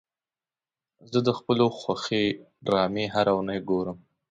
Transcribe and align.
زه 1.11 1.19
د 1.27 1.29
خپلو 1.37 1.65
خوښې 1.79 2.23
ډرامې 2.65 3.05
هره 3.15 3.31
اونۍ 3.37 3.59
ګورم. 3.69 3.97